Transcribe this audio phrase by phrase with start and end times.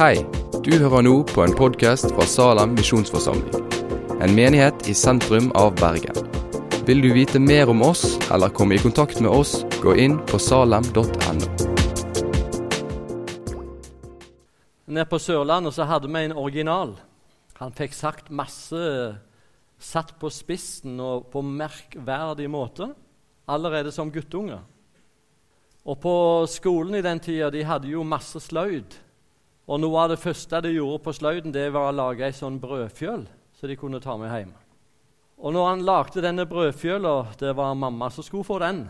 [0.00, 0.22] Hei,
[0.64, 3.66] du hører nå på en podkast fra Salem misjonsforsamling.
[4.24, 6.16] En menighet i sentrum av Bergen.
[6.88, 10.40] Vil du vite mer om oss eller komme i kontakt med oss, gå inn på
[10.40, 11.50] salem.no.
[14.88, 16.96] Nede på Sørlandet så hadde vi en original.
[17.60, 18.80] Han fikk sagt masse
[19.76, 22.88] satt på spissen og på merkverdig måte
[23.52, 24.62] allerede som guttunge.
[25.84, 26.16] Og på
[26.48, 28.96] skolen i den tida de hadde jo masse sløyd.
[29.70, 32.58] Og noe av det første de gjorde på sløyden, det var å lage ei sånn
[32.62, 33.28] brødfjøl
[33.60, 34.54] så de kunne ta med hjem.
[35.44, 38.86] Og når han lagde denne brødfjøla, det var mamma som skulle få den,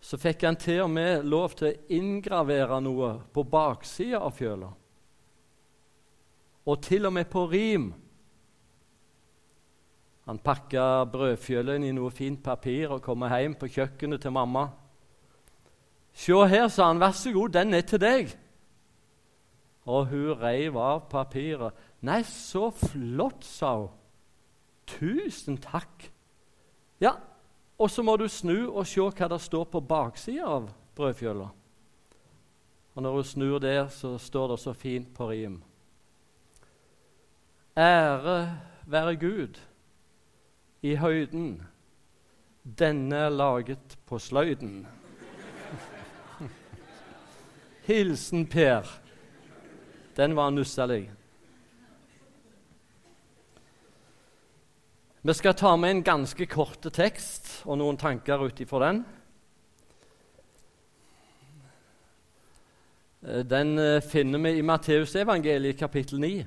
[0.00, 4.68] så fikk han til og med lov til å inngravere noe på baksida av fjøla.
[6.68, 7.88] Og til og med på rim.
[10.28, 14.68] Han pakka brødfjølen i noe fint papir og kom hjem på kjøkkenet til mamma.
[16.12, 18.36] Se her, sa han, vær så god, den er til deg.
[19.90, 21.74] Og hun reiv av papiret.
[22.06, 23.96] Nei, så flott, sa hun.
[24.90, 26.08] Tusen takk.
[27.02, 27.14] Ja,
[27.80, 31.48] og så må du snu og se hva det står på baksida av brødfjøla.
[32.94, 35.60] Og når hun snur der, så står det så fint på rim.
[37.78, 39.60] Ære være Gud
[40.82, 41.62] i høyden.
[42.78, 44.86] Denne laget på sløyden.
[47.88, 48.84] Hilsen Per.
[50.20, 51.10] Den var nusselig.
[55.22, 59.00] Vi skal ta med en ganske kort tekst og noen tanker ut ifra den.
[63.24, 66.44] Eh, den eh, finner vi i Matteusevangeliet kapittel 9.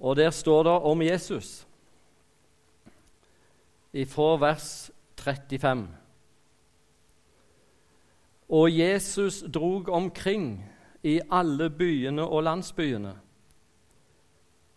[0.00, 1.66] Og der står det om Jesus
[3.92, 6.01] ifra vers 35.
[8.52, 10.58] Og Jesus drog omkring
[11.02, 13.14] i alle byene og landsbyene.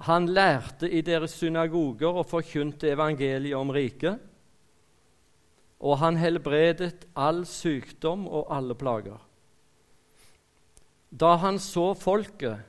[0.08, 4.20] Han lærte i deres synagoger og forkynte evangeliet om riket.
[5.80, 9.20] Og han helbredet all sykdom og alle plager.
[11.12, 12.64] Da han så folket,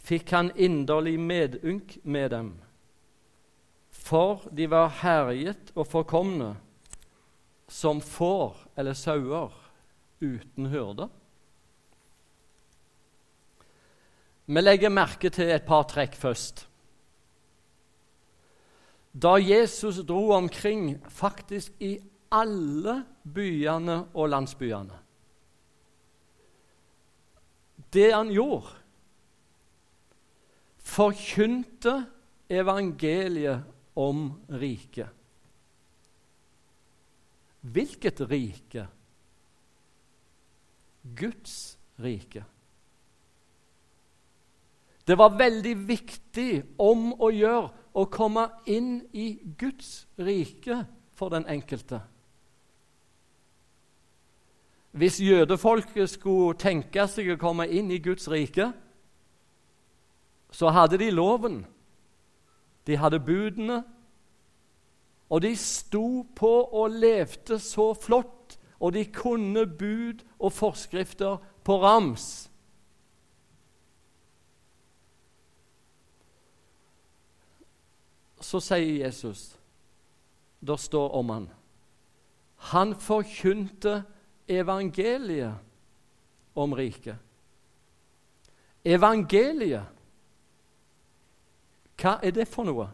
[0.00, 2.54] fikk han inderlig medynk med dem,
[3.90, 6.54] for de var herjet og forkomne
[7.70, 9.52] som får eller sauer
[10.20, 11.08] uten hyrde.
[14.50, 16.64] Vi legger merke til et par trekk først.
[19.12, 21.98] Da Jesus dro omkring faktisk i
[22.30, 23.00] alle
[23.34, 24.98] byene og landsbyene
[27.90, 28.70] Det han gjorde,
[30.78, 31.94] forkynte
[32.50, 33.64] evangeliet
[33.98, 35.08] om riket.
[37.60, 38.86] Hvilket rike?
[41.02, 42.44] Guds rike.
[45.06, 50.84] Det var veldig viktig om å gjøre å komme inn i Guds rike
[51.18, 52.02] for den enkelte.
[54.90, 58.72] Hvis jødefolket skulle tenke seg å komme inn i Guds rike,
[60.50, 61.62] så hadde de loven,
[62.86, 63.84] de hadde budene,
[65.30, 68.39] og de sto på og levde så flott,
[68.80, 72.50] og de kunne bud og forskrifter på rams.
[78.40, 79.50] Så sier Jesus,
[80.60, 81.48] det står om han,
[82.72, 84.02] han forkynte
[84.48, 85.54] evangeliet
[86.56, 87.16] om riket.
[88.84, 90.00] Evangeliet
[92.00, 92.88] hva er det for noe?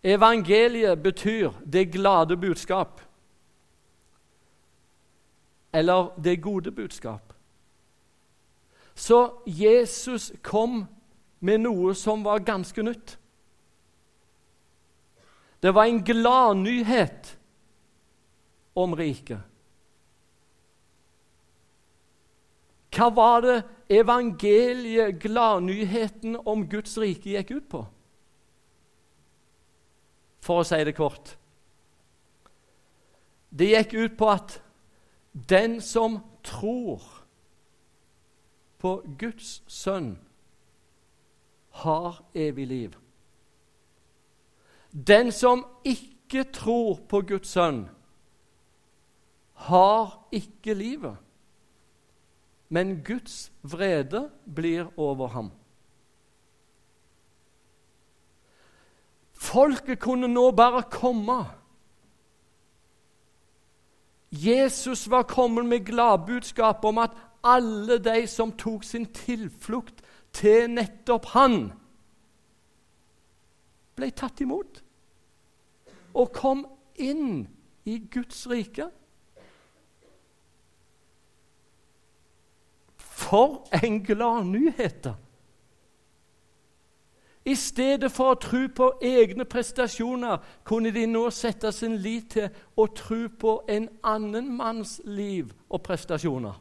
[0.00, 3.00] Evangeliet betyr det glade budskap.
[5.72, 7.32] Eller det gode budskap.
[8.94, 10.84] Så Jesus kom
[11.38, 13.16] med noe som var ganske nytt.
[15.60, 17.36] Det var en gladnyhet
[18.74, 19.40] om riket.
[22.90, 23.56] Hva var det
[24.00, 27.84] evangeliet, gladnyheten om Guds rike, gikk ut på?
[30.44, 31.36] For å si det kort.
[33.50, 34.58] Det gikk ut på at
[35.48, 37.02] den som tror
[38.78, 40.18] på Guds sønn,
[41.70, 42.94] har evig liv.
[44.92, 47.84] Den som ikke tror på Guds sønn,
[49.54, 51.18] har ikke livet
[52.70, 55.50] men Guds vrede blir over ham.
[59.34, 61.40] Folket kunne nå bare komme
[64.30, 71.32] Jesus var kommet med gladbudskap om at alle de som tok sin tilflukt til nettopp
[71.34, 71.72] han,
[73.98, 74.80] ble tatt imot
[76.14, 76.62] og kom
[77.00, 77.42] inn
[77.88, 78.86] i Guds rike.
[82.96, 85.10] For en glad gladnyhet!
[87.44, 92.50] I stedet for å tro på egne prestasjoner kunne de nå sette sin lit til
[92.76, 96.58] å tro på en annen manns liv og prestasjoner.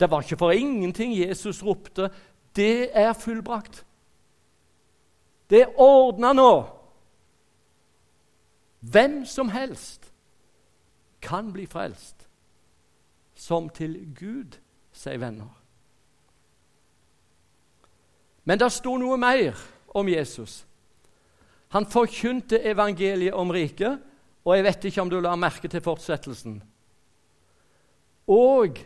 [0.00, 2.10] Det var ikke for ingenting Jesus ropte
[2.54, 3.84] 'Det er fullbrakt'.
[5.50, 6.66] Det er ordna nå.
[8.80, 10.12] Hvem som helst
[11.20, 12.28] kan bli frelst,
[13.34, 14.58] som til Gud,
[14.92, 15.57] sier venner.
[18.48, 19.58] Men det sto noe mer
[19.92, 20.62] om Jesus.
[21.76, 23.98] Han forkynte evangeliet om riket,
[24.44, 26.54] og jeg vet ikke om du la merke til fortsettelsen.
[28.32, 28.80] Og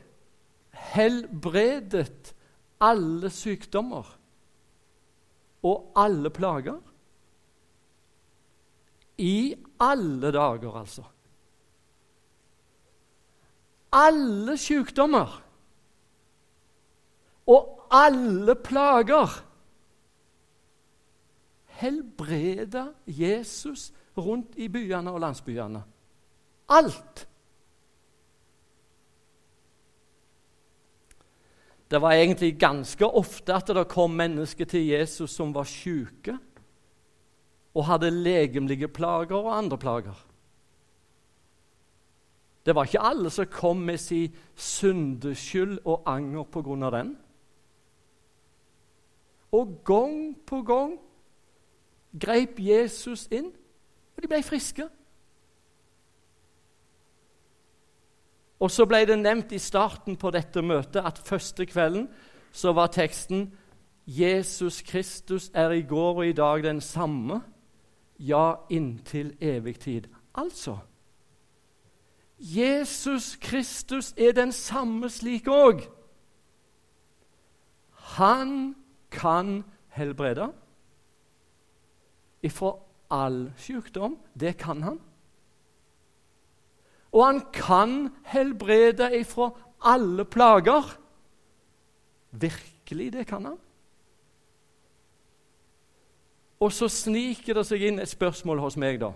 [0.95, 2.33] helbredet
[2.83, 4.09] alle sykdommer
[5.63, 6.81] og alle plager.
[9.23, 11.07] I alle dager, altså.
[13.95, 15.39] Alle sykdommer
[17.47, 19.39] og alle plager
[21.83, 25.83] helbreda Jesus rundt i byene og landsbyene.
[26.73, 27.27] Alt.
[31.93, 36.39] Det var egentlig ganske ofte at det kom mennesker til Jesus som var syke
[37.75, 40.17] og hadde legemlige plager og andre plager.
[42.67, 46.47] Det var ikke alle som kom med sin syndeskyld og anger
[46.87, 47.17] av den.
[49.53, 50.99] Og gang på gang
[52.21, 53.53] greip Jesus inn,
[54.17, 54.89] og de ble friske.
[58.63, 62.07] Og så ble det nevnt i starten på dette møtet at første kvelden
[62.53, 63.49] så var teksten
[64.07, 67.41] Jesus Kristus er i går og i dag den samme,
[68.19, 70.07] ja, inntil evig tid.
[70.35, 70.79] Altså
[72.39, 75.85] Jesus Kristus er den samme slik òg.
[78.19, 78.75] Han
[79.11, 79.63] kan
[79.95, 80.53] helbrede
[82.43, 82.77] ifra
[83.11, 84.19] all sykdom.
[84.35, 85.01] Det kan han.
[87.13, 89.51] Og han kan helbrede ifra
[89.85, 90.99] alle plager.
[92.31, 93.59] Virkelig, det kan han.
[96.61, 99.11] Og så sniker det seg inn et spørsmål hos meg, da.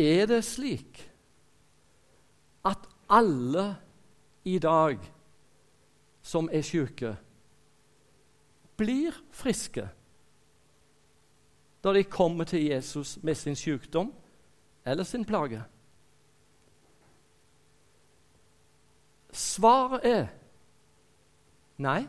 [0.00, 1.02] Er det slik
[2.64, 3.74] at alle
[4.48, 5.02] i dag
[6.22, 7.16] som er syke,
[8.80, 9.88] blir friske
[11.84, 14.12] da de kommer til Jesus med sin sykdom
[14.84, 15.62] eller sin plage?
[19.32, 20.26] Svaret er
[21.78, 22.02] nei.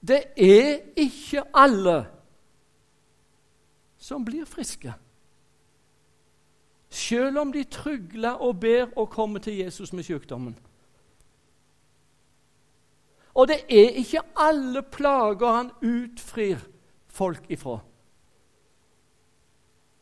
[0.00, 2.06] Det er ikke alle
[3.98, 4.94] som blir friske.
[6.90, 10.58] Selv om de trygler og ber og kommer til Jesus med sykdommen.
[13.36, 16.62] Og det er ikke alle plager han utfrir
[17.08, 17.78] folk ifra.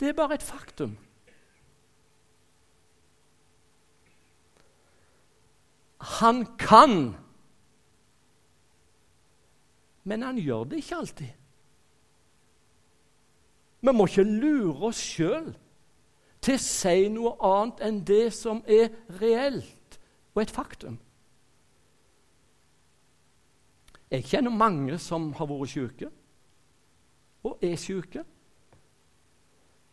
[0.00, 0.96] Det er bare et faktum.
[5.98, 7.16] Han kan,
[10.04, 11.32] men han gjør det ikke alltid.
[13.80, 15.50] Vi må ikke lure oss sjøl
[16.44, 19.98] til å si noe annet enn det som er reelt
[20.34, 21.00] og et faktum.
[24.14, 26.10] Jeg kjenner mange som har vært syke
[27.44, 28.22] og er syke.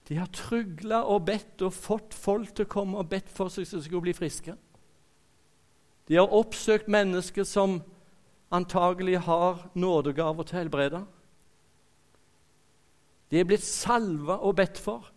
[0.07, 3.65] De har trygla og bedt og fått folk til å komme og bedt for seg
[3.65, 4.53] så de skulle bli friske.
[6.09, 7.79] De har oppsøkt mennesker som
[8.51, 11.01] antagelig har nådegaver til å helbrede.
[13.31, 15.07] De er blitt salva og bedt for.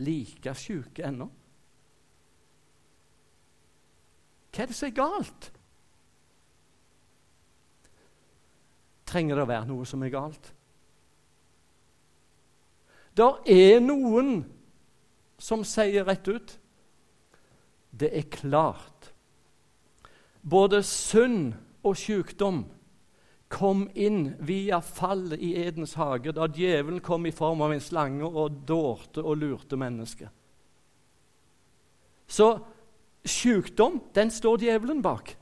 [0.00, 1.28] Like syke ennå.
[4.50, 5.50] Hva er det som er galt?
[9.10, 10.52] Trenger det å være noe som er galt?
[13.18, 14.44] Det er noen
[15.40, 16.56] som sier rett ut
[17.90, 19.10] det er klart.
[20.42, 22.62] Både synd og sykdom
[23.50, 28.28] kom inn via fallet i Edens hage, da djevelen kom i form av en slange
[28.28, 30.30] og dårte og lurte mennesket.
[32.30, 32.52] Så
[33.26, 35.34] sykdom, den står djevelen bak.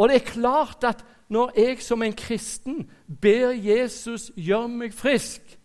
[0.00, 2.86] Og det er klart at når jeg som en kristen
[3.20, 5.58] ber Jesus gjøre meg frisk,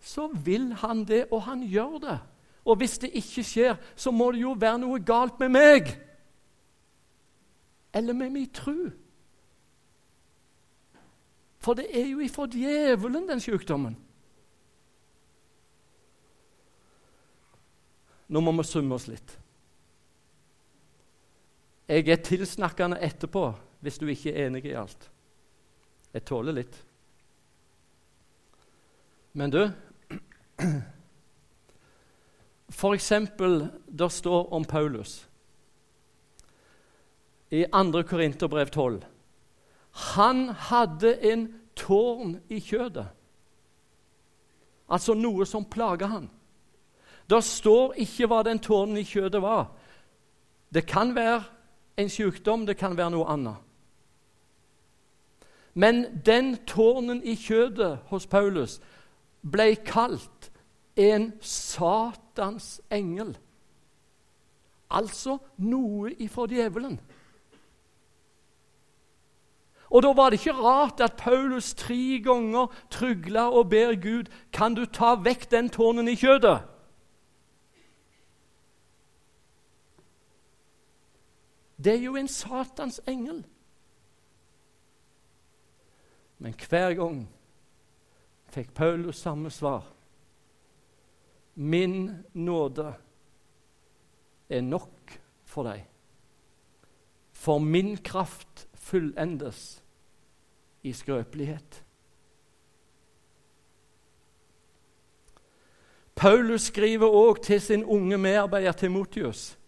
[0.00, 2.18] så vil han det, og han gjør det.
[2.64, 5.92] Og hvis det ikke skjer, så må det jo være noe galt med meg.
[7.94, 8.90] Eller med min tru.
[11.58, 13.98] For det er jo ifra djevelen, den sykdommen.
[18.28, 19.41] Nå må vi summe oss litt.
[21.88, 25.10] Jeg er tilsnakkende etterpå hvis du ikke er enig i alt.
[26.12, 26.76] Jeg tåler litt.
[29.32, 29.62] Men du
[32.72, 35.28] For eksempel, det står om Paulus
[37.52, 38.02] i 2.
[38.08, 39.02] Korinterbrev 12.
[40.14, 41.42] Han hadde en
[41.76, 43.06] tårn i kjødet,
[44.88, 46.30] altså noe som plaga han.
[47.28, 49.68] Det står ikke hva den tårnen i kjødet var.
[50.72, 51.42] Det kan være
[51.96, 53.56] en sykdom, det kan være noe annet.
[55.74, 58.80] Men den tårnen i kjødet hos Paulus
[59.42, 60.50] ble kalt
[60.96, 63.32] en Satans engel.
[64.92, 67.00] Altså noe ifra djevelen.
[69.92, 74.74] Og Da var det ikke rart at Paulus tre ganger trygla og ber Gud kan
[74.74, 76.71] du ta vekk den tårnen i kjødet.
[81.84, 83.44] Det er jo en Satans engel.
[86.38, 87.22] Men hver gang
[88.52, 89.86] fikk Paulus samme svar.
[91.54, 92.94] Min nåde
[94.48, 95.84] er nok for deg,
[97.32, 99.82] for min kraft fullendes
[100.82, 101.82] i skrøpelighet.
[106.14, 109.58] Paulus skriver også til sin unge medarbeider Timotius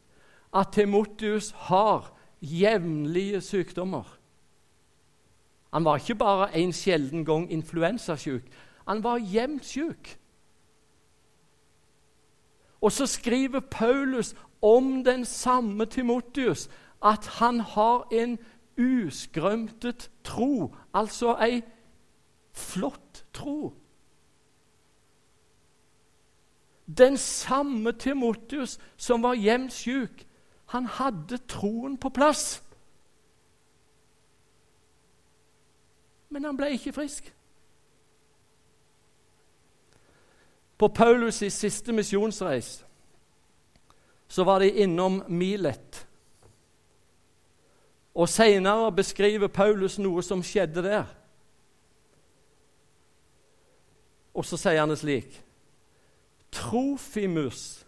[0.55, 4.19] at Timotius har jevnlige sykdommer.
[5.73, 8.43] Han var ikke bare en sjelden gang influensasjuk.
[8.89, 10.19] Han var jevnt syk.
[12.81, 16.71] Og så skriver Paulus om den samme Timotius
[17.05, 18.39] at han har en
[18.79, 21.63] uskrømtet tro, altså ei
[22.53, 23.73] flott tro.
[26.99, 30.27] Den samme Timotius som var jevnt syk,
[30.75, 32.59] han hadde troen på plass.
[36.35, 37.28] Men han ble ikke frisk.
[40.78, 42.81] På Paulus' siste misjonsreis
[44.28, 46.00] så var de innom Milet.
[48.14, 51.07] Og Senere beskriver Paulus noe som skjedde der.
[54.35, 55.38] Og så sier han det slik
[56.54, 57.85] Trofimus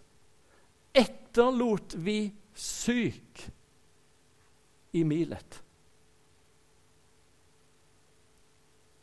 [0.94, 2.20] etterlot vi
[2.56, 3.46] syk
[4.96, 5.62] i Milet.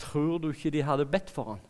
[0.01, 1.62] Tror du ikke de hadde bedt for han?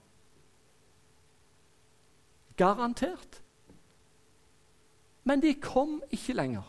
[2.58, 3.42] Garantert.
[5.24, 6.66] Men de kom ikke lenger.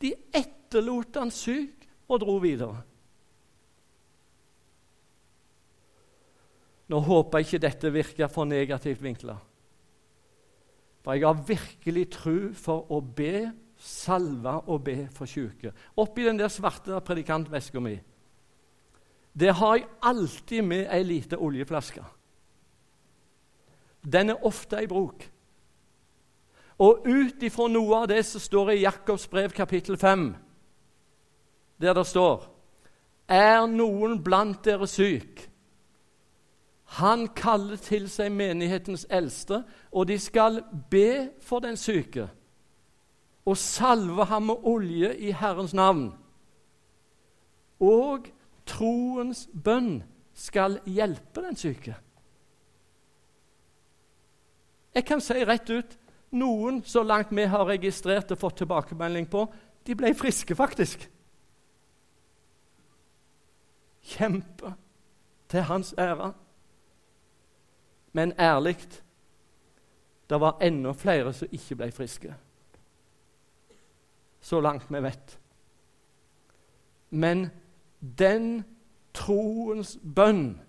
[0.00, 2.82] De etterlot han syk og dro videre.
[6.86, 9.34] Nå håper jeg ikke dette virker for negativt vinkla.
[11.02, 15.72] For jeg har virkelig tro for å be, salve og be for syke.
[15.96, 17.96] Oppi den der svarte predikantveska mi
[19.40, 22.04] det har jeg alltid med ei lita oljeflaske.
[24.12, 25.26] Den er ofte i bruk.
[26.78, 30.34] Og ut ifra noe av det som står i Jakobs brev kapittel 5,
[31.80, 32.52] der det står
[33.28, 35.50] Er noen blant dere syk?
[36.96, 42.28] Han kaller til seg menighetens eldste, og de skal be for den syke
[43.46, 46.08] og salve ham med olje i Herrens navn.
[47.80, 48.26] Og
[48.66, 50.00] troens bønn
[50.34, 51.94] skal hjelpe den syke.
[54.96, 55.98] Jeg kan si rett ut
[56.36, 59.44] noen, så langt vi har registrert og fått tilbakemelding på,
[59.86, 61.04] de ble friske, faktisk.
[64.16, 64.72] Kjempe
[65.52, 66.32] til hans ære.
[68.16, 68.78] Men ærlig
[70.30, 72.34] det var enda flere som ikke ble friske.
[74.46, 75.38] Så langt vi vet.
[77.10, 77.48] Men
[77.98, 78.62] den
[79.16, 80.60] troens bønn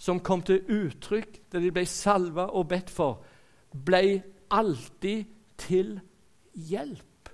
[0.00, 3.18] som kom til uttrykk da de ble salva og bedt for,
[3.74, 4.22] ble
[4.54, 5.26] alltid
[5.60, 5.98] til
[6.54, 7.32] hjelp.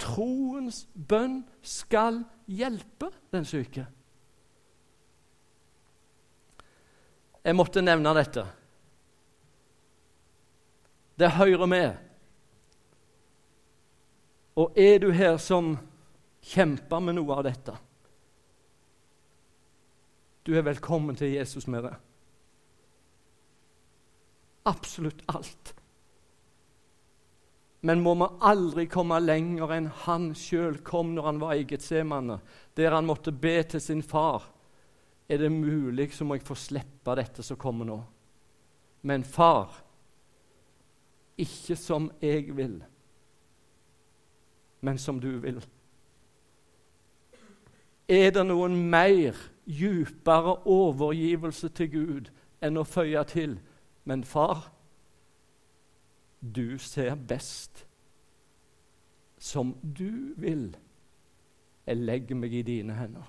[0.00, 3.86] Troens bønn skal hjelpe den syke.
[7.40, 8.44] Jeg måtte nevne dette.
[11.16, 12.09] Det hører med.
[14.60, 15.72] Og er du her som
[16.44, 17.76] kjemper med noe av dette.
[20.44, 21.94] Du er velkommen til Jesus med det.
[24.68, 25.74] Absolutt alt.
[27.80, 32.40] Men må vi aldri komme lenger enn han sjøl kom når han var i Getsemane,
[32.76, 34.44] der han måtte be til sin far.
[35.30, 38.00] Er det mulig, så må jeg få slippe dette som kommer nå.
[39.08, 39.78] Men far,
[41.40, 42.82] ikke som jeg vil,
[44.80, 45.64] men som du vil.
[48.08, 52.30] Er det noen mer djupere overgivelse til Gud
[52.62, 53.58] enn å føye til
[54.04, 54.72] Men far,
[56.40, 57.86] du ser best.
[59.38, 60.76] Som du vil.
[61.86, 63.28] Jeg legger meg i dine hender.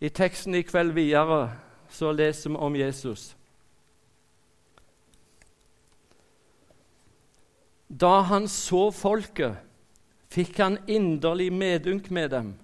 [0.00, 1.56] I teksten i kveld videre
[1.88, 3.35] så leser vi om Jesus.
[8.00, 9.56] Da han så folket,
[10.32, 12.54] fikk han inderlig medynk med dem,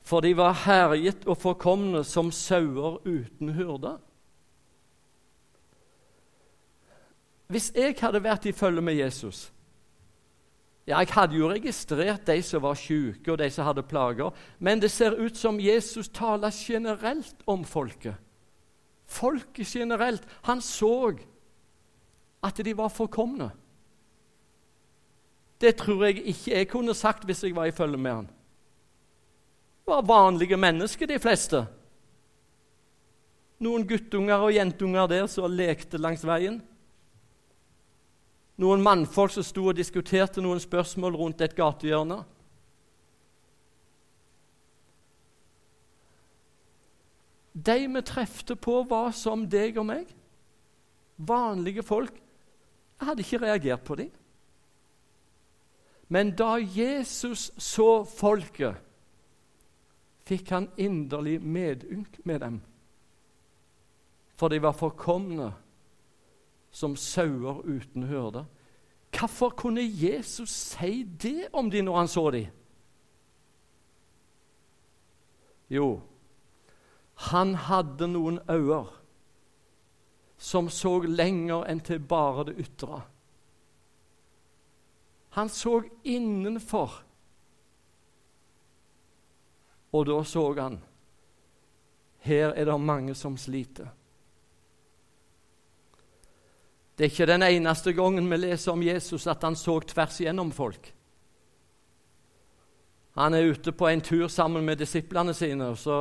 [0.00, 3.98] for de var herjet og forkomne som sauer uten hyrde.
[7.48, 9.46] Hvis jeg hadde vært i følge med Jesus
[10.84, 14.80] ja, Jeg hadde jo registrert de som var syke, og de som hadde plager, men
[14.80, 18.16] det ser ut som Jesus taler generelt om folket.
[19.04, 20.24] Folket generelt.
[20.48, 21.12] Han så
[22.44, 23.50] at de var forkomne.
[25.58, 28.28] Det tror jeg ikke jeg kunne sagt hvis jeg var i følge med han.
[29.84, 31.64] Det var vanlige mennesker, de fleste.
[33.58, 36.60] Noen guttunger og jentunger der som lekte langs veien.
[38.58, 42.20] Noen mannfolk som sto og diskuterte noen spørsmål rundt et gatehjørne.
[47.58, 50.10] De vi trefte på, var som deg og meg.
[51.16, 52.14] Vanlige folk.
[52.98, 54.12] Jeg hadde ikke reagert på dem.
[56.08, 58.76] Men da Jesus så folket,
[60.28, 62.60] fikk han inderlig medynk med dem.
[64.36, 65.52] For de var forkomne
[66.70, 68.44] som sauer uten hørde.
[69.18, 72.46] Hvorfor kunne Jesus si det om dem når han så dem?
[75.70, 76.00] Jo,
[77.14, 78.86] han hadde noen øyne
[80.38, 83.02] som så lenger enn til bare det ytre.
[85.38, 86.90] Han så innenfor.
[89.94, 90.80] Og da så han
[92.26, 93.86] her er det mange som sliter.
[96.98, 100.50] Det er ikke den eneste gangen vi leser om Jesus at han så tvers igjennom
[100.50, 100.90] folk.
[103.14, 106.00] Han er ute på en tur sammen med disiplene sine, og så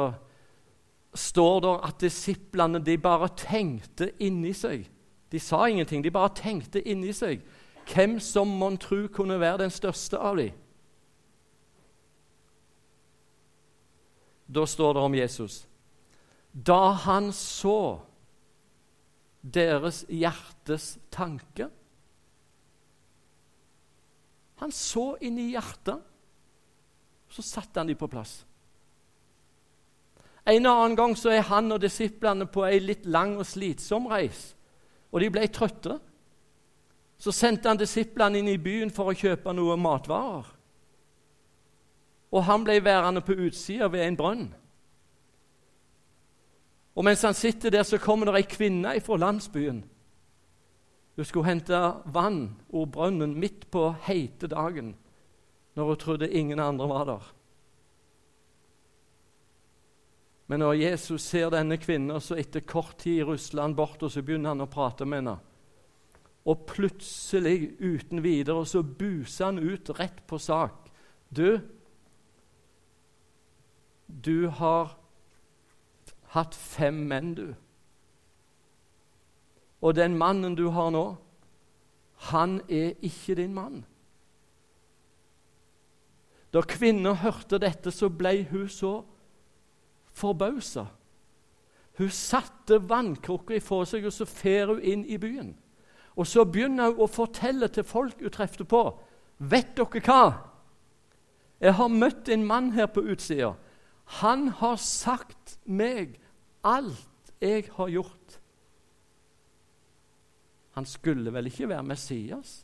[1.13, 4.89] står det at disiplene de bare tenkte inni seg.
[5.29, 7.45] De sa ingenting, de bare tenkte inni seg
[7.87, 10.51] hvem som mon tru kunne være den største av dem.
[14.47, 15.67] Da står det om Jesus.
[16.51, 17.99] Da han så
[19.41, 21.69] deres hjertes tanke
[24.57, 25.99] Han så inn i hjertet,
[27.29, 28.39] så satte han dem på plass.
[30.49, 34.55] En annen gang så er han og disiplene på ei litt lang og slitsom reis,
[35.11, 35.99] og de ble trøtte.
[37.17, 40.45] Så sendte han disiplene inn i byen for å kjøpe noe matvarer.
[42.31, 44.47] Og han ble værende på utsida ved en brønn.
[46.97, 49.83] Og mens han sitter der, så kommer det ei kvinne fra landsbyen.
[51.17, 51.77] Hun skulle hente
[52.13, 54.95] vann og brønnen midt på heite dagen,
[55.77, 57.33] når hun trodde ingen andre var der.
[60.47, 64.23] Men når Jesus ser denne kvinnen, så etter kort tid rusler han bort og så
[64.23, 65.37] begynner han å prate med henne.
[66.47, 70.87] Og plutselig, uten videre, så buser han ut rett på sak.
[71.29, 71.59] Du,
[74.07, 74.95] du har
[76.31, 77.51] hatt fem menn, du.
[79.83, 81.05] Og den mannen du har nå,
[82.31, 83.83] han er ikke din mann.
[86.53, 89.01] Da kvinner hørte dette, så ble hun så
[90.17, 90.87] forbausa.
[91.97, 95.55] Hun satte vannkrukka ifra seg, og så fer hun inn i byen.
[96.17, 98.81] Og så begynner hun å fortelle til folk hun trefte på.
[99.37, 100.21] Vet dere hva?
[101.61, 103.53] Jeg har møtt en mann her på utsida.
[104.21, 106.17] Han har sagt meg
[106.65, 108.39] alt jeg har gjort.
[110.77, 112.63] Han skulle vel ikke være Messias?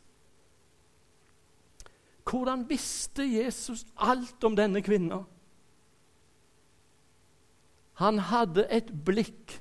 [2.30, 5.26] Hvordan visste Jesus alt om denne kvinnen?
[8.02, 9.60] Han hadde et blikk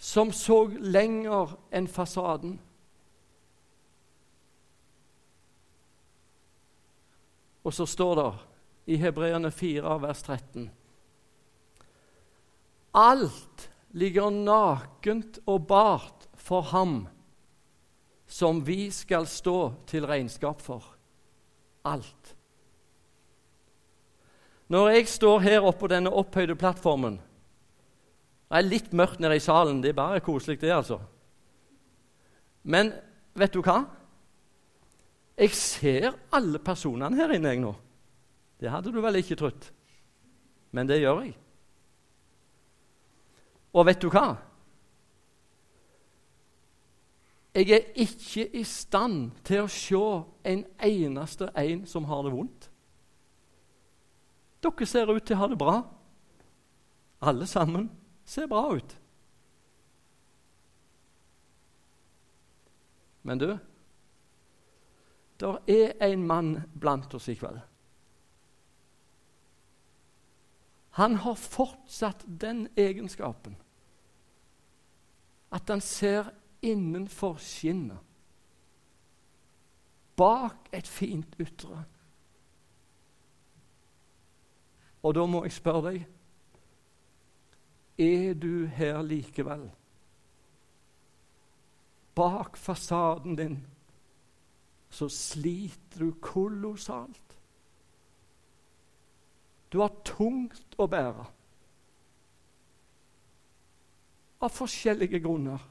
[0.00, 2.56] som så lenger enn fasaden.
[7.60, 8.30] Og så står det
[8.94, 10.70] i Hebreerne 4, vers 13
[12.96, 17.04] Alt ligger nakent og bart for ham
[18.26, 20.84] som vi skal stå til regnskap for.
[21.84, 22.36] Alt.
[24.70, 27.20] Når jeg står her oppe på denne opphøyde plattformen
[28.50, 29.78] det er litt mørkt nede i salen.
[29.78, 30.98] Det er bare koselig, det, altså.
[32.66, 32.90] Men
[33.38, 33.84] vet du hva?
[35.38, 37.70] Jeg ser alle personene her inne jeg nå.
[38.60, 39.68] Det hadde du vel ikke trodd.
[40.74, 41.36] Men det gjør jeg.
[43.70, 44.24] Og vet du hva?
[47.54, 50.02] Jeg er ikke i stand til å se
[50.50, 52.66] en eneste en som har det vondt.
[54.60, 55.78] Dere ser ut til å ha det bra.
[57.30, 57.88] Alle sammen
[58.30, 58.94] ser bra ut.
[63.26, 63.58] Men du,
[65.40, 67.58] der er en mann blant oss i kveld.
[70.98, 73.56] Han har fortsatt den egenskapen
[75.50, 76.30] at han ser
[76.62, 77.98] innenfor skinnet,
[80.14, 81.80] bak et fint ytre.
[85.02, 86.04] Og da må jeg spørre deg
[88.00, 89.66] Er du her likevel?
[92.16, 93.58] Bak fasaden din
[94.90, 97.36] så sliter du kolossalt.
[99.72, 101.26] Du har tungt å bære.
[104.42, 105.62] Av forskjellige grunner.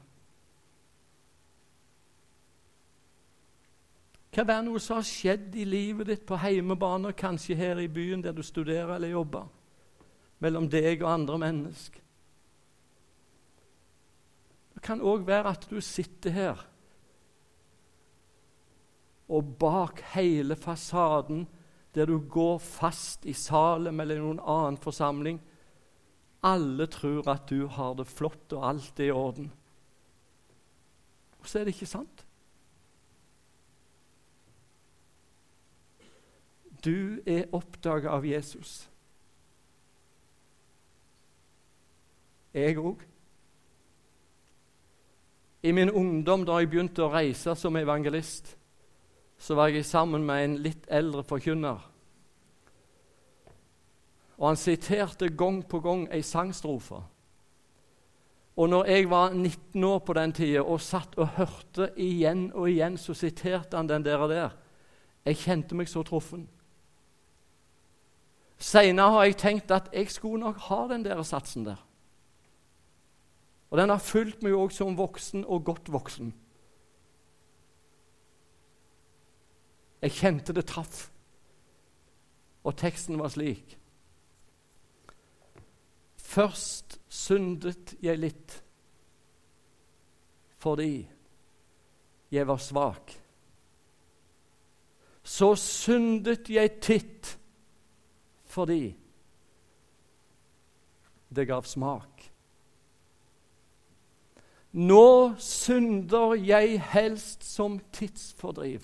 [4.32, 8.22] Kan være noe som har skjedd i livet ditt på hjemmebane, kanskje her i byen
[8.24, 9.50] der du studerer eller jobber,
[10.38, 12.06] mellom deg og andre mennesker.
[14.80, 16.60] Det kan òg være at du sitter her,
[19.28, 21.42] og bak hele fasaden,
[21.94, 25.36] der du går fast i Salem eller i noen annen forsamling,
[26.40, 29.52] alle tror at du har det flott og alt er i orden.
[31.44, 32.24] Og så er det ikke sant.
[36.80, 38.88] Du er oppdaga av Jesus.
[42.56, 43.09] Jeg òg.
[45.62, 48.54] I min ungdom, da jeg begynte å reise som evangelist,
[49.40, 51.80] så var jeg sammen med en litt eldre forkynner.
[54.40, 57.02] Og han siterte gang på gang ei sangstrofe.
[58.56, 62.70] Og når jeg var 19 år på den tida og satt og hørte igjen og
[62.70, 64.16] igjen, så siterte han den der.
[64.18, 64.56] og der.
[65.24, 66.48] Jeg kjente meg så truffen.
[68.58, 71.80] Seinere har jeg tenkt at jeg skulle nok ha den der satsen der.
[73.70, 76.32] Og den har fulgt meg òg som voksen og godt voksen.
[80.02, 81.10] Jeg kjente det traff.
[82.64, 83.76] Og teksten var slik
[86.30, 88.58] Først syndet jeg litt
[90.60, 91.08] fordi
[92.30, 93.14] jeg var svak.
[95.24, 97.32] Så syndet jeg titt
[98.50, 98.92] fordi
[101.34, 102.29] det gav smak.
[104.72, 108.80] Nå synder jeg helst som tidsfordriv.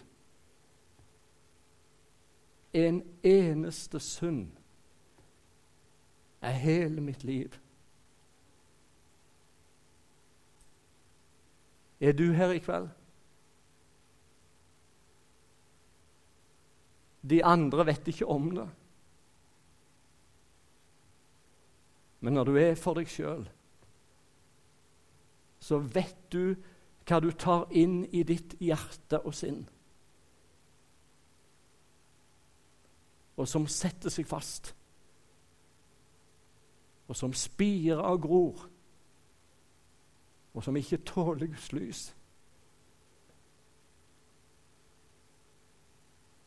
[2.72, 4.50] En eneste synd
[6.42, 7.54] er hele mitt liv.
[12.00, 12.88] Er du her i kveld?
[17.30, 18.68] De andre vet ikke om det.
[22.20, 23.46] Men når du er for deg sjøl,
[25.66, 26.54] så vet du
[27.06, 29.64] hva du tar inn i ditt hjerte og sinn.
[33.36, 34.70] Og som setter seg fast.
[37.10, 38.62] Og som spirer og gror.
[40.54, 42.04] Og som ikke tåler Guds lys.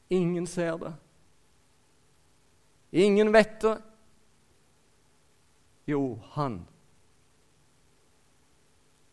[0.10, 0.96] Ingen ser det.
[2.92, 3.78] Ingen vet det.
[5.92, 6.64] Jo, han.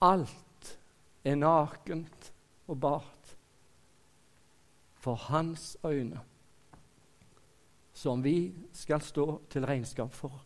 [0.01, 0.79] Alt
[1.25, 2.33] er nakent
[2.67, 3.37] og bart
[4.95, 6.21] for hans øyne,
[7.93, 10.43] som vi skal stå til regnskap for.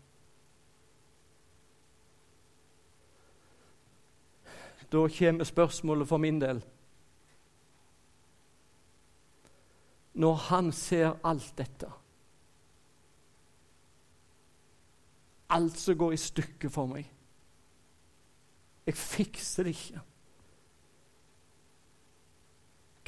[4.92, 6.64] Da kommer spørsmålet for min del.
[10.14, 11.92] Når han ser alt dette
[15.50, 17.06] alt som går i stykker for meg.
[18.88, 20.04] Jeg fikser det ikke.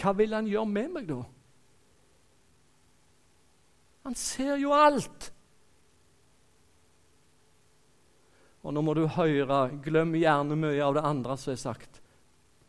[0.02, 1.20] Hva vil han gjøre med meg da?
[4.02, 5.30] Han ser jo alt.
[8.62, 11.98] Og nå må du høre, glem gjerne mye av det andre som er sagt,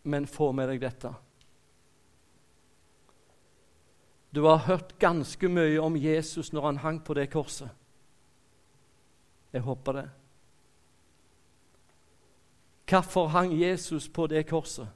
[0.09, 1.13] men få med deg dette.
[4.33, 7.69] Du har hørt ganske mye om Jesus når han hang på det korset.
[9.53, 10.07] Jeg håper det.
[12.89, 14.87] Hvorfor hang Jesus på det korset?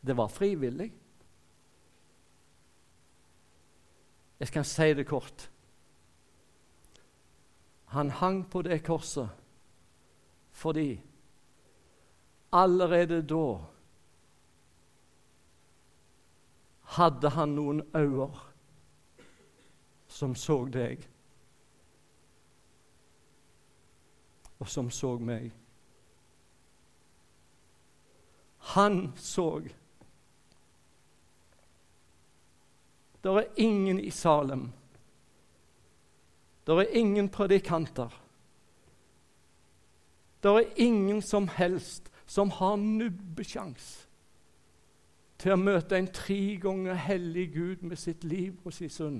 [0.00, 0.92] Det var frivillig.
[4.40, 5.50] Jeg skal si det kort.
[7.84, 9.28] Han hang på det korset
[10.60, 11.00] fordi
[12.52, 13.64] allerede da
[16.96, 18.28] hadde han noen øyne
[20.10, 21.06] som så deg,
[24.60, 25.50] og som så meg.
[28.74, 29.60] Han så.
[33.20, 34.70] Det er ingen i Salem
[36.70, 38.22] det er ingen predikanter.
[40.42, 44.06] Det er ingen som helst som har nubbesjans
[45.40, 49.18] til å møte en tre ganger hellig Gud med sitt liv og sin sønn.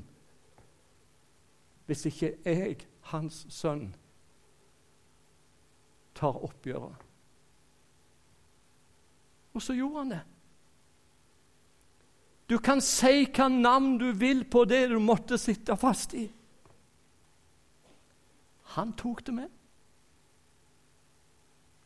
[1.87, 2.77] Hvis ikke jeg,
[3.11, 3.89] hans sønn,
[6.15, 7.07] tar oppgjøret.
[9.55, 10.21] Og så gjorde han det.
[12.51, 16.25] Du kan si hva navn du vil på det du måtte sitte fast i.
[18.75, 19.51] Han tok det med.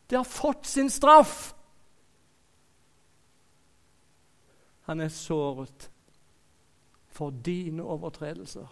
[0.07, 1.53] Det har fått sin straff.
[4.85, 5.89] Han er såret
[7.09, 8.67] for dine overtredelser.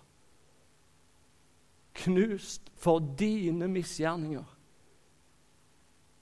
[1.94, 4.46] Knust for dine misgjerninger.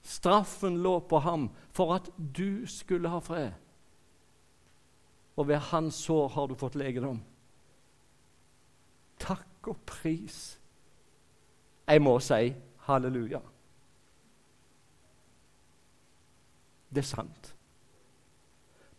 [0.02, 3.52] Straffen lå på ham for at du skulle ha fred.
[5.38, 7.22] Og ved hans sår har du fått legedom.
[9.22, 10.42] Takk og pris
[11.92, 12.54] jeg må si
[12.88, 13.42] halleluja.
[16.92, 17.50] Det er sant.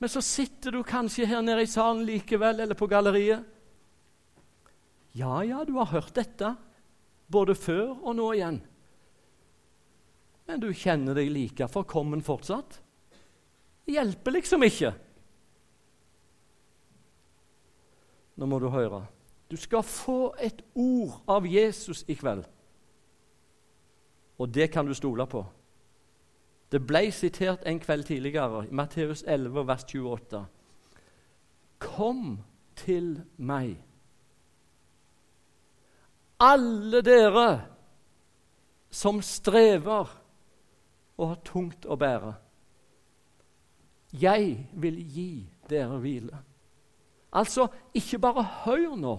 [0.01, 3.45] Men så sitter du kanskje her nede i salen likevel, eller på galleriet.
[5.17, 6.55] Ja, ja, du har hørt dette,
[7.33, 8.61] både før og nå igjen.
[10.47, 12.81] Men du kjenner deg like forkommen fortsatt.
[13.87, 14.93] Det hjelper liksom ikke.
[18.39, 19.05] Nå må du høre.
[19.51, 22.47] Du skal få et ord av Jesus i kveld.
[24.41, 25.45] Og det kan du stole på.
[26.73, 30.41] Det ble sitert en kveld tidligere, i Matteus 11, vers 28.
[31.83, 32.39] Kom
[32.79, 33.77] til meg,
[36.41, 37.49] alle dere
[38.91, 40.09] som strever
[41.23, 42.33] og har tungt å bære.
[44.13, 45.29] Jeg vil gi
[45.71, 46.41] dere hvile.
[47.33, 49.15] Altså, ikke bare hør nå.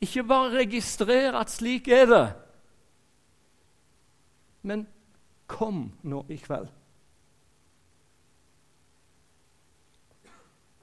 [0.00, 2.24] Ikke bare registrer at slik er det.
[4.62, 4.88] Men
[5.46, 6.72] kom nå i kveld.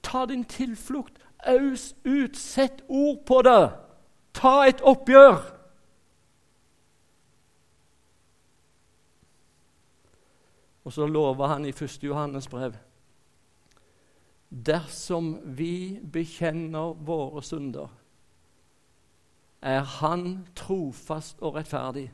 [0.02, 1.18] Ta din tilflukt.
[1.46, 2.36] Aus ut.
[2.36, 3.70] Sett ord på det.
[4.34, 5.57] Ta et oppgjør.
[10.88, 11.98] Og så lover han i 1.
[12.08, 12.76] Johannes brev
[14.48, 17.90] Dersom vi bekjenner våre synder,
[19.60, 22.06] er Han trofast og rettferdig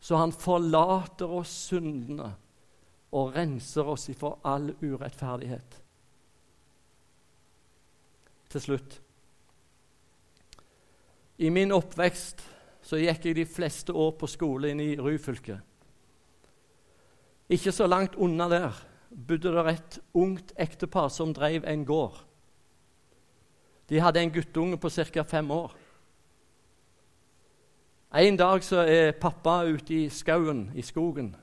[0.00, 2.32] så han forlater oss syndene
[3.16, 5.76] og renser oss ifra all urettferdighet.
[8.50, 8.96] Til slutt
[11.38, 12.42] I min oppvekst
[12.82, 15.60] så gikk jeg de fleste år på skole inn i Ryfylke.
[17.50, 18.76] Ikke så langt unna der
[19.10, 22.20] bodde det et ungt ektepar som drev en gård.
[23.90, 25.22] De hadde en guttunge på ca.
[25.22, 25.72] fem år.
[28.14, 31.36] En dag så er pappa ute i skauen, i skogen.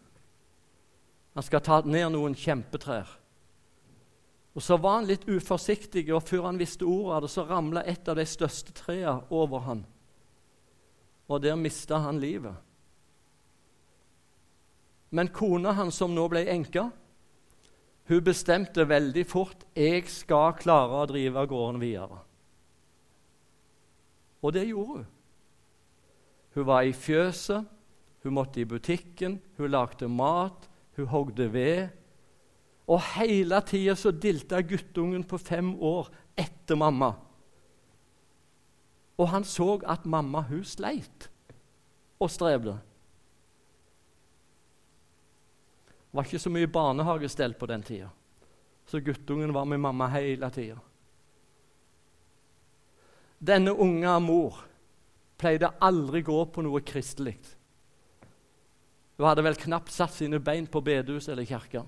[1.33, 3.07] Han skal ta ned noen kjempetrær.
[4.55, 7.83] Og Så var han litt uforsiktig, og før han visste ordet av det, så ramla
[7.85, 9.85] et av de største trærne over han.
[11.29, 12.55] Og der mista han livet.
[15.09, 16.87] Men kona hans, som nå ble enke,
[18.07, 22.21] hun bestemte veldig fort jeg skal klare å drive gården videre.
[24.43, 25.07] Og det gjorde hun.
[26.55, 27.67] Hun var i fjøset,
[28.23, 31.89] hun måtte i butikken, hun lagde mat, hun hogde ved.
[32.87, 37.11] Og hele tida så dilta guttungen på fem år etter mamma.
[39.17, 41.27] Og han så at mamma hun sleit
[42.19, 42.77] og strevde.
[46.07, 48.09] Det var ikke så mye barnehagestell på den tida,
[48.87, 50.79] så guttungen var med mamma hele tida.
[53.37, 54.63] Denne unge mor
[55.37, 57.35] pleide aldri gå på noe kristelig.
[59.17, 61.83] Hun hadde vel knapt satt sine bein på bedehus eller kirka.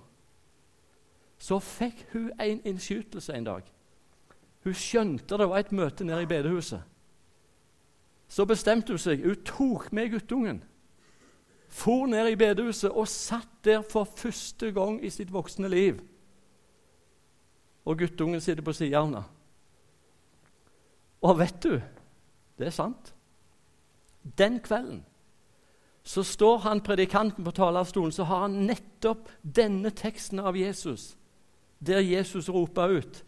[1.39, 3.67] Så fikk hun en innskytelse en dag.
[4.65, 6.81] Hun skjønte det var et møte nede i bedehuset.
[8.29, 9.23] Så bestemte hun seg.
[9.23, 10.59] Hun tok med guttungen,
[11.69, 15.99] for ned i bedehuset og satt der for første gang i sitt voksne liv.
[17.85, 19.23] Og guttungen sitter på sida av henne.
[21.21, 21.77] Og vet du,
[22.59, 23.13] det er sant.
[24.37, 25.03] Den kvelden
[26.09, 31.13] så står han predikanten på talerstolen, så har han nettopp denne teksten av Jesus,
[31.79, 33.25] der Jesus roper ut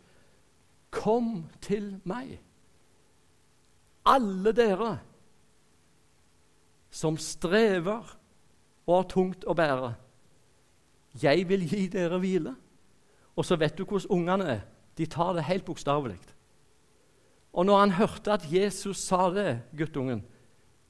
[0.91, 2.33] Kom til meg,
[4.03, 4.89] alle dere
[6.91, 8.09] som strever
[8.87, 9.93] og har tungt å bære.
[11.21, 12.53] Jeg vil gi dere hvile.
[13.35, 14.61] Og så vet du hvordan ungene er.
[14.97, 16.19] De tar det helt bokstavelig.
[17.51, 20.23] Og når han hørte at Jesus sa det, guttungen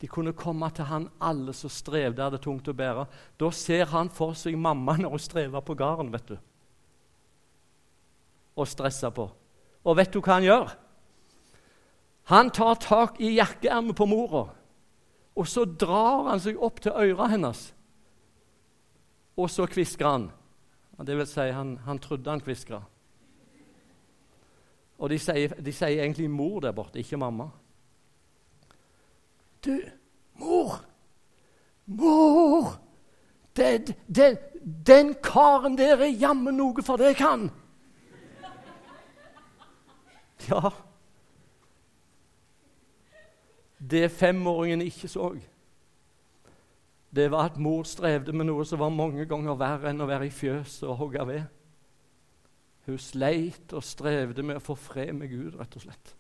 [0.02, 3.06] De kunne komme til han alle som strevde hadde tungt å bære.
[3.38, 6.38] Da ser han for seg mamma når hun strever på gården, vet du.
[8.58, 9.28] Og stresser på.
[9.86, 10.74] Og vet du hva han gjør?
[12.34, 14.48] Han tar tak i jakkeermet på mora,
[15.38, 17.62] og så drar han seg opp til øret hennes.
[19.42, 20.30] Og så kvisker han.
[21.02, 22.82] Det vil si, han, han trodde han kviskra.
[25.02, 27.48] Og de sier, de sier, egentlig mor der borte, ikke mamma.
[29.66, 29.74] Du,
[30.38, 30.78] mor!
[31.86, 32.76] Mor!
[33.58, 34.38] Den, den,
[34.88, 37.50] den karen der er jammen noe for det kan!
[40.50, 40.72] Ja
[43.92, 45.34] Det femåringen ikke så,
[47.16, 50.30] det var at mor strevde med noe som var mange ganger verre enn å være
[50.30, 51.44] i fjøset og hogge ved.
[52.88, 56.16] Hun sleit og strevde med å få fred med Gud, rett og slett.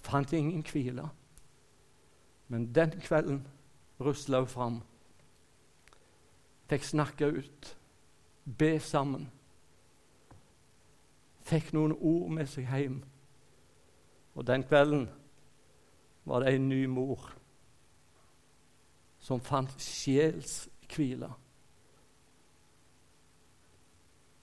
[0.00, 1.04] Fant ingen hvile.
[2.48, 3.42] Men den kvelden
[4.00, 4.80] rusla hun fram.
[6.70, 7.72] Fikk snakke ut,
[8.58, 9.28] be sammen.
[11.46, 13.02] Fikk noen ord med seg hjem.
[14.34, 15.10] Og den kvelden
[16.24, 17.36] var det en ny mor
[19.26, 21.32] som fant sjelshvile.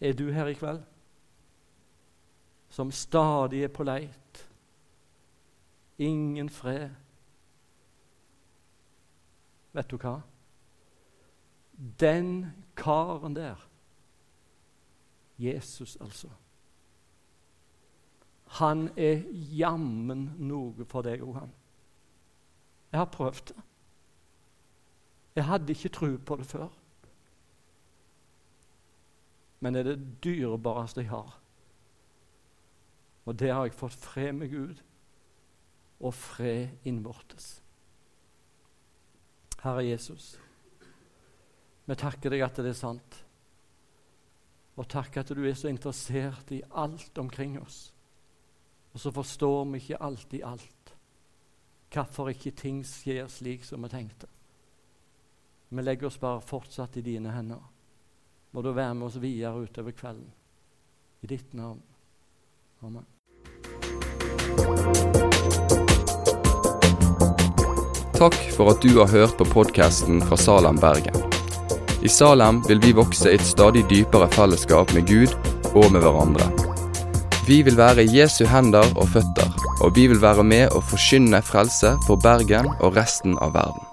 [0.04, 0.82] Er du her i kveld
[2.74, 4.41] som stadig er på leit?
[6.04, 6.89] Ingen fred.
[9.72, 10.17] Vet du hva?
[12.00, 13.69] Den karen der,
[15.39, 16.30] Jesus altså
[18.60, 21.54] Han er jammen noe for deg òg, han.
[22.91, 23.63] Jeg har prøvd det.
[25.36, 26.69] Jeg hadde ikke tro på det før.
[29.60, 31.39] Men det er det dyrebareste jeg har.
[33.26, 34.82] Og det har jeg fått fred med Gud
[36.04, 37.62] og fred innvortes.
[39.63, 40.34] Herre Jesus,
[41.86, 43.19] vi takker deg at det er sant.
[44.76, 47.93] Og takk at du er så interessert i alt omkring oss.
[48.93, 50.96] Og så forstår vi ikke alltid alt.
[51.93, 54.28] Hvorfor ikke ting skjer slik som vi tenkte.
[55.75, 57.62] Vi legger oss bare fortsatt i dine hender.
[58.51, 60.27] Må du være med oss videre utover kvelden.
[61.25, 61.79] I ditt navn.
[62.86, 63.07] Amen.
[68.13, 71.17] Takk for at du har hørt på podkasten fra Salem, Bergen.
[72.05, 75.33] I Salem vil vi vokse i et stadig dypere fellesskap med Gud
[75.73, 76.51] og med hverandre.
[77.47, 79.49] Vi vil være Jesu hender og føtter,
[79.81, 83.92] og vi vil være med å forkynne frelse for Bergen og resten av verden.